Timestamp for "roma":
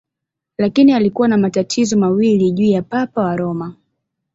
3.35-3.75